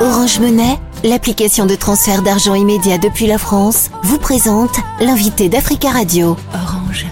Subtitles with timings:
[0.00, 6.36] Orange Monnaie, l'application de transfert d'argent immédiat depuis la France, vous présente l'invité d'Africa Radio.
[6.54, 7.04] Orange.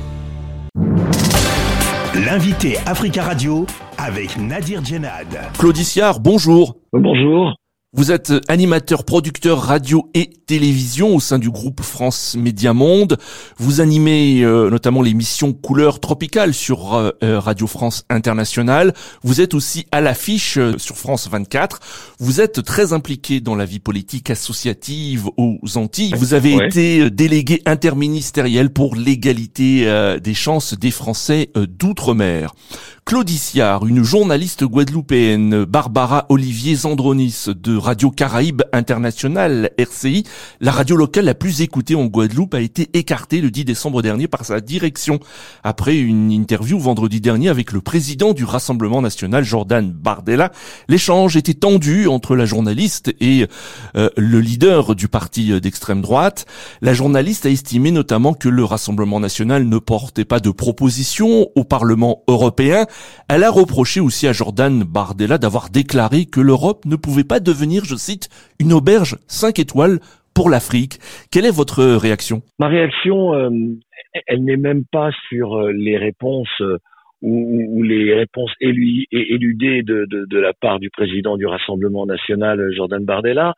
[2.14, 3.66] L'invité Africa Radio
[3.98, 5.26] avec Nadir Djenad.
[5.58, 6.76] Claudiciard, bonjour.
[6.92, 7.56] Bonjour.
[7.96, 13.16] Vous êtes animateur, producteur radio et télévision au sein du groupe France Média Monde.
[13.56, 18.92] Vous animez euh, notamment l'émission Couleur tropicale sur euh, euh, Radio France Internationale.
[19.22, 21.80] Vous êtes aussi à l'affiche sur France 24.
[22.18, 26.12] Vous êtes très impliqué dans la vie politique associative aux Antilles.
[26.18, 29.86] Vous avez été délégué interministériel pour l'égalité
[30.22, 32.52] des chances des Français d'outre-mer.
[33.06, 40.24] Claudiciard, une journaliste guadeloupéenne, Barbara Olivier Zandronis de Radio Caraïbe International, RCI,
[40.60, 44.26] la radio locale la plus écoutée en Guadeloupe, a été écartée le 10 décembre dernier
[44.26, 45.20] par sa direction
[45.62, 50.50] après une interview vendredi dernier avec le président du Rassemblement national, Jordan Bardella.
[50.88, 53.46] L'échange était tendu entre la journaliste et
[53.96, 56.44] euh, le leader du parti d'extrême droite.
[56.82, 61.62] La journaliste a estimé notamment que le Rassemblement national ne portait pas de proposition au
[61.62, 62.86] Parlement européen
[63.28, 67.84] elle a reproché aussi à Jordan Bardella d'avoir déclaré que l'Europe ne pouvait pas devenir,
[67.84, 68.28] je cite,
[68.60, 69.98] une auberge 5 étoiles
[70.36, 70.98] pour l'Afrique.
[71.32, 72.42] Quelle est votre réaction?
[72.58, 73.50] Ma réaction, euh,
[74.26, 76.78] elle n'est même pas sur euh, les réponses euh,
[77.22, 83.54] ou, les réponses éludées de, la part du président du Rassemblement national, Jordan Bardella.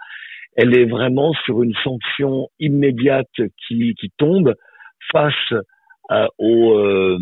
[0.57, 3.27] Elle est vraiment sur une sanction immédiate
[3.67, 4.55] qui, tombe
[5.13, 5.53] face
[6.39, 7.19] au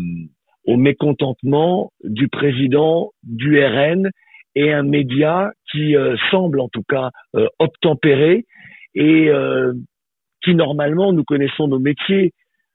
[0.67, 4.11] au mécontentement du président du RN
[4.53, 8.45] et un média qui euh, semble en tout cas euh, obtempérer
[8.93, 9.73] et euh,
[10.43, 12.33] qui normalement nous connaissons nos métiers.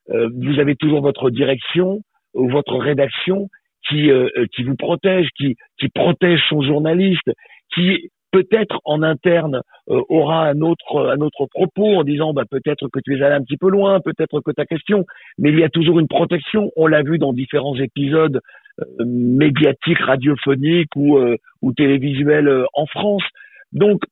[0.08, 2.00] vous avez toujours votre direction
[2.34, 3.48] ou votre rédaction
[3.88, 4.10] qui
[4.52, 7.30] qui vous protège, qui qui protège son journaliste,
[7.72, 12.89] qui peut-être en interne euh, aura un autre un autre propos en disant bah peut-être
[12.89, 15.05] que tu es allé un petit peu loin, peut-être que ta question,
[15.39, 16.70] mais il y a toujours une protection.
[16.74, 18.40] On l'a vu dans différents épisodes
[18.80, 23.23] euh, médiatiques, radiophoniques ou euh, ou télévisuels en France.
[23.73, 24.02] Donc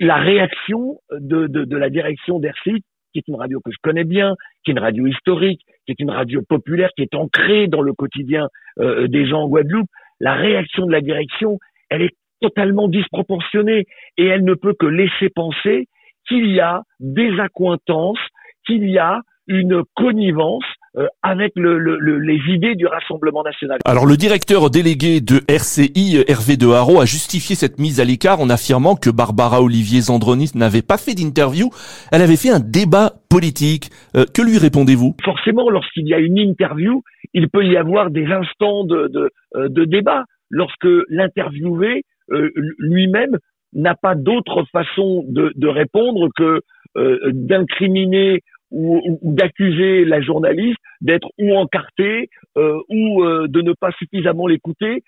[0.00, 2.82] la réaction de, de, de la direction d'RCI,
[3.12, 4.34] qui est une radio que je connais bien,
[4.64, 7.92] qui est une radio historique, qui est une radio populaire, qui est ancrée dans le
[7.92, 9.88] quotidien des gens en Guadeloupe,
[10.20, 11.58] la réaction de la direction,
[11.90, 15.88] elle est totalement disproportionnée et elle ne peut que laisser penser
[16.28, 18.18] qu'il y a des accointances,
[18.66, 20.64] qu'il y a une connivence
[20.96, 21.78] euh, avec le,
[22.18, 23.78] les idées du Rassemblement national.
[23.84, 28.40] Alors le directeur délégué de RCI, Hervé de Haro, a justifié cette mise à l'écart
[28.40, 31.70] en affirmant que Barbara Olivier Zandronis n'avait pas fait d'interview,
[32.12, 33.90] elle avait fait un débat politique.
[34.16, 35.16] Euh, que lui répondez-vous?
[35.24, 37.02] Forcément, lorsqu'il y a une interview,
[37.34, 40.24] il peut y avoir des instants de, de, euh, de débat.
[40.50, 43.38] Lorsque l'interviewé lui-même
[43.72, 46.62] n'a pas d'autre façon de, répondre que
[46.96, 53.92] euh, d'incriminer ou, ou d'accuser la journaliste d'être ou encartée euh, ou de ne pas
[53.92, 55.02] suffisamment l'écouter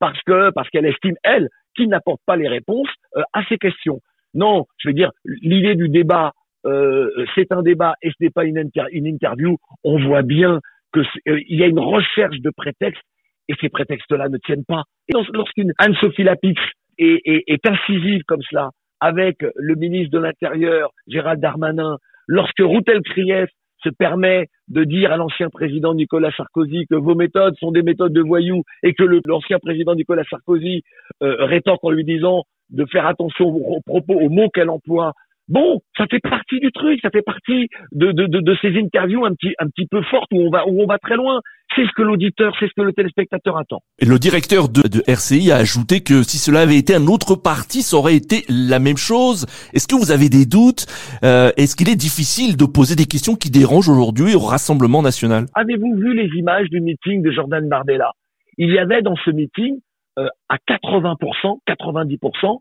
[0.00, 2.88] parce que parce qu'elle estime elle qu'il n'apporte pas les réponses
[3.32, 4.00] à ces questions.
[4.34, 6.32] Non, je veux dire l'idée du débat,
[6.64, 8.58] c'est un débat et ce n'est pas une,
[8.92, 9.56] interview.
[9.84, 10.60] On voit bien
[10.92, 13.02] que il y a une recherche de prétextes
[13.48, 14.84] et ces prétextes-là ne tiennent pas.
[15.32, 16.60] Lorsqu'une Anne-Sophie Lapix
[16.98, 18.70] est, incisive comme cela
[19.00, 23.50] avec le ministre de l'Intérieur, Gérald Darmanin, lorsque Routel Krief
[23.82, 28.14] se permet de dire à l'ancien président Nicolas Sarkozy que vos méthodes sont des méthodes
[28.14, 30.82] de voyous et que l'ancien président Nicolas Sarkozy
[31.22, 35.12] euh, rétorque en lui disant de faire attention aux propos, aux mots qu'elle emploie
[35.48, 39.24] Bon, ça fait partie du truc, ça fait partie de, de, de, de, ces interviews
[39.24, 41.40] un petit, un petit peu fortes où on va, où on va très loin.
[41.74, 43.80] C'est ce que l'auditeur, c'est ce que le téléspectateur attend.
[44.00, 47.36] Et le directeur de, de, RCI a ajouté que si cela avait été un autre
[47.36, 49.46] parti, ça aurait été la même chose.
[49.72, 50.86] Est-ce que vous avez des doutes?
[51.22, 55.46] Euh, Est-ce qu'il est difficile de poser des questions qui dérangent aujourd'hui au Rassemblement national?
[55.54, 58.10] Avez-vous vu les images du meeting de Jordan Bardella?
[58.58, 59.78] Il y avait dans ce meeting
[60.18, 62.58] euh, à 80%, 90%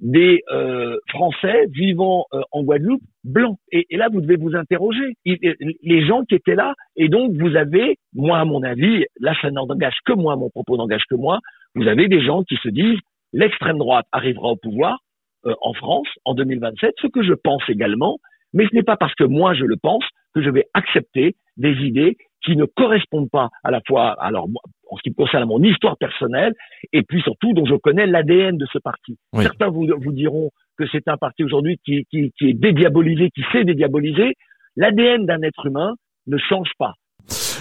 [0.00, 3.58] des euh, Français vivant euh, en Guadeloupe blancs.
[3.70, 5.14] Et, là, vous devez vous interroger.
[5.24, 9.50] les gens qui étaient là, et donc vous avez, moi à mon avis, là ça
[9.50, 11.40] n'engage que moi, mon propos n'engage que moi,
[11.74, 12.98] vous avez des gens qui se disent
[13.32, 14.98] l'extrême droite arrivera au pouvoir
[15.46, 18.18] euh, en France en 2027, ce que je pense également,
[18.52, 20.04] mais ce n'est pas parce que moi je le pense
[20.34, 24.48] que je vais accepter des idées qui ne correspondent pas à la fois, alors
[24.90, 26.52] en ce qui me concerne mon histoire personnelle,
[26.92, 29.16] et puis surtout dont je connais l'ADN de ce parti.
[29.36, 33.42] Certains vous, vous diront que c'est un parti aujourd'hui qui, qui, qui est dédiabolisé, qui
[33.52, 34.34] s'est dédiaboliser.
[34.76, 35.94] L'ADN d'un être humain
[36.26, 36.94] ne change pas.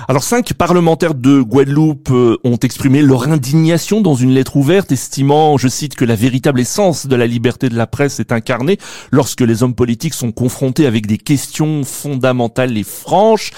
[0.08, 5.58] Alors cinq parlementaires de Guadeloupe euh, ont exprimé leur indignation dans une lettre ouverte, estimant,
[5.58, 8.78] je cite, que la véritable essence de la liberté de la presse est incarnée
[9.12, 13.52] lorsque les hommes politiques sont confrontés avec des questions fondamentales et franches.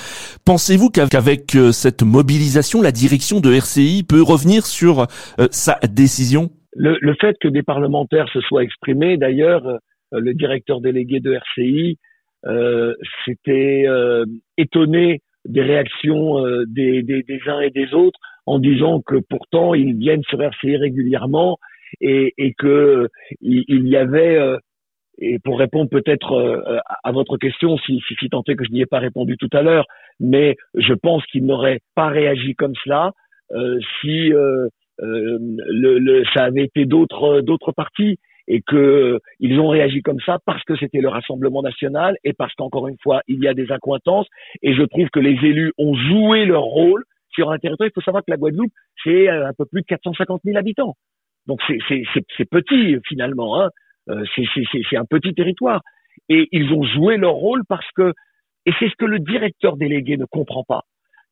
[0.46, 6.50] Pensez-vous qu'avec euh, cette mobilisation, la direction de RCI peut revenir sur euh, sa décision?
[6.76, 9.80] Le, le, fait que des parlementaires se soient exprimés, d'ailleurs,
[10.14, 11.98] le directeur délégué de RCI
[12.46, 12.94] euh,
[13.26, 13.86] s'était
[14.58, 19.74] étonné des réactions euh, des, des, des, uns et des autres en disant que pourtant
[19.74, 21.58] ils viennent se RCI régulièrement
[22.00, 23.08] et, et que
[23.42, 24.58] il, y avait euh,
[25.20, 28.72] et pour répondre peut-être euh, à votre question, si, si, si tant est que je
[28.72, 29.86] n'y ai pas répondu tout à l'heure,
[30.20, 33.12] mais je pense qu'il n'aurait pas réagi comme cela
[33.52, 40.02] euh, si le, le, ça avait été d'autres d'autres partis et que ils ont réagi
[40.02, 43.48] comme ça parce que c'était le Rassemblement national et parce qu'encore une fois, il y
[43.48, 44.28] a des incointances
[44.62, 47.04] et je trouve que les élus ont joué leur rôle
[47.34, 47.88] sur un territoire.
[47.88, 48.74] Il faut savoir que la Guadeloupe,
[49.04, 50.96] c'est euh, un peu plus de 450 000 habitants.
[51.48, 53.70] Donc c'est petit finalement, hein.
[54.10, 55.82] Euh, c'est un petit territoire.
[56.28, 58.14] Et ils ont joué leur rôle parce que,
[58.66, 60.82] et c'est ce que le directeur délégué ne comprend pas.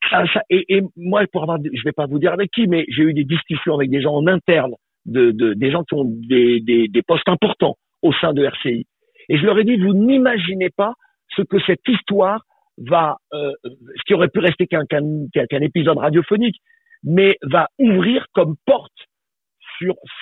[0.09, 2.85] Ça, ça, et, et, moi, pour avoir, je vais pas vous dire avec qui, mais
[2.89, 6.05] j'ai eu des discussions avec des gens en interne de, de, des gens qui ont
[6.05, 8.85] des, postes importants au sein de RCI.
[9.29, 10.93] Et je leur ai dit, vous n'imaginez pas
[11.35, 12.41] ce que cette histoire
[12.77, 16.57] va, euh, ce qui aurait pu rester qu'un épisode radiophonique,
[17.03, 18.91] mais va ouvrir comme porte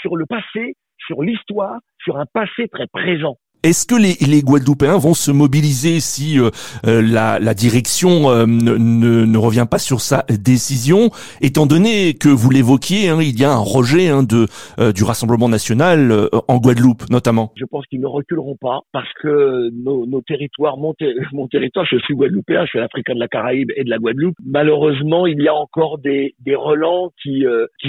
[0.02, 3.38] sur le passé, sur l'histoire, sur un passé très présent.
[3.68, 6.52] Est-ce que les, Guadeloupéens vont se mobiliser si euh,
[6.88, 11.10] euh, la, direction euh, ne, revient pas sur sa décision,
[11.42, 14.48] étant donné que vous l'évoquiez, hein, il y a un rejet hein, de,
[14.94, 17.52] du Rassemblement national en Guadeloupe notamment.
[17.58, 22.64] Je pense qu'ils ne reculeront pas parce que nos, territoires, mon, territoire, je suis Guadeloupéen,
[22.64, 25.98] je suis africain de la Caraïbe et de la Guadeloupe, malheureusement il y a encore
[25.98, 27.44] des, relents qui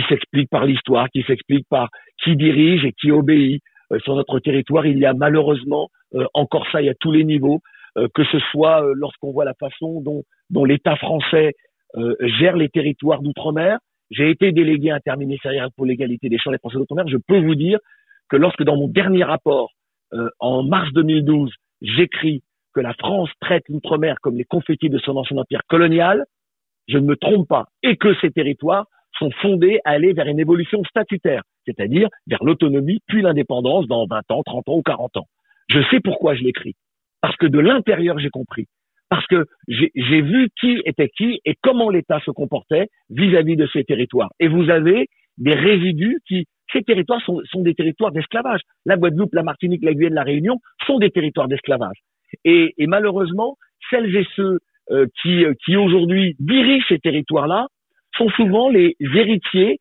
[0.09, 1.89] s'expliquent par l'histoire, qui s'expliquent par
[2.25, 3.63] qui dirige et qui obéit.
[3.93, 7.13] Euh, sur notre territoire, il y a malheureusement euh, encore ça, il y a tous
[7.13, 7.61] les niveaux,
[7.97, 11.55] euh, que ce soit lorsqu'on voit la façon dont, l'État français
[12.21, 13.79] gère les territoires d'outre-mer.
[14.11, 17.09] J'ai été délégué interministériel pour l'égalité des champs des Français d'outre-mer.
[17.09, 17.79] Je peux vous dire
[18.29, 19.71] que lorsque dans mon dernier rapport,
[20.39, 21.51] en mars 2012,
[21.81, 22.43] j'écris
[22.75, 26.25] que la France traite l'outre-mer comme les confettis de son ancien empire colonial,
[26.89, 28.87] je ne me trompe pas, et que ces territoires
[29.19, 34.31] sont fondés à aller vers une évolution statutaire, c'est-à-dire vers l'autonomie puis l'indépendance dans 20
[34.31, 35.27] ans, 30 ans ou 40 ans.
[35.69, 36.75] Je sais pourquoi je l'écris.
[37.21, 38.67] Parce que de l'intérieur, j'ai compris.
[39.11, 43.85] Parce que j'ai vu qui était qui et comment l'État se comportait vis-à-vis de ces
[43.85, 44.31] territoires.
[44.39, 45.07] Et vous avez
[45.39, 48.61] des résidus qui, ces territoires sont, des territoires d'esclavage.
[48.85, 51.97] La Guadeloupe, la Martinique, la Guyane, la Réunion sont des territoires d'esclavage.
[52.45, 53.57] Et, malheureusement,
[53.91, 54.59] celles et ceux
[54.91, 57.69] euh, qui, qui aujourd'hui dirigent ces territoires-là
[58.17, 59.77] sont souvent les héritiers euh,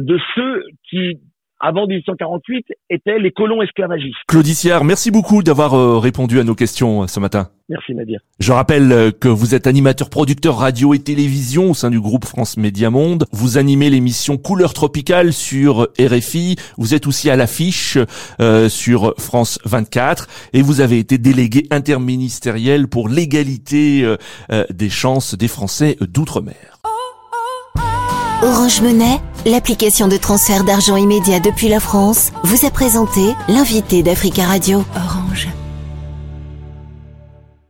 [0.00, 1.18] de ceux qui,
[1.60, 4.16] avant 1848, étaient les colons esclavagistes.
[4.28, 7.48] Claudiciard, merci beaucoup d'avoir euh, répondu à nos questions euh, ce matin.
[7.68, 8.20] Merci Nadir.
[8.38, 12.56] Je rappelle que vous êtes animateur producteur radio et télévision au sein du groupe France
[12.56, 13.26] Média Monde.
[13.30, 16.56] Vous animez l'émission Couleur tropicale sur RFI.
[16.78, 17.98] Vous êtes aussi à l'affiche
[18.68, 24.16] sur France 24 et vous avez été délégué interministériel pour l'égalité
[24.70, 26.78] des chances des Français d'outre-mer.
[28.40, 34.44] Orange Monnaie, l'application de transfert d'argent immédiat depuis la France, vous a présenté l'invité d'Africa
[34.44, 34.84] Radio.